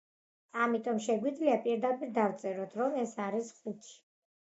[0.63, 3.99] ამიტომ, შეგვიძლია პირდაპირ დავწეროთ, რომ ეს არის ხუთი.